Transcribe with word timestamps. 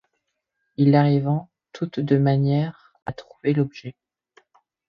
Ils 0.77 0.95
arrivent 0.95 1.29
tout 1.73 1.87
de 1.95 2.17
même 2.17 2.73
à 3.05 3.11
trouver 3.13 3.53
l'objet. 3.53 3.95